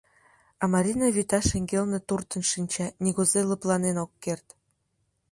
А 0.61 0.63
Марина 0.73 1.07
вӱта 1.15 1.39
шеҥгелне 1.49 1.99
туртын 2.07 2.43
шинча, 2.51 2.87
нигузе 3.03 3.41
лыпланен 3.49 3.97
ок 4.05 4.11
керт. 4.23 4.47